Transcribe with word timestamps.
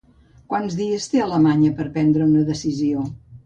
Quants 0.53 0.77
dies 0.79 1.05
té 1.11 1.21
Alemanya 1.27 1.71
per 1.77 1.87
a 1.91 1.95
prendre 2.01 2.29
una 2.33 2.45
decisió? 2.51 3.09